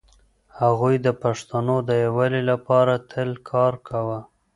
هغوی 0.59 0.95
د 1.05 1.07
پښتنو 1.23 1.75
د 1.89 1.91
يووالي 2.05 2.41
لپاره 2.51 2.93
تل 3.11 3.29
کار 3.49 3.73
کاوه. 3.87 4.19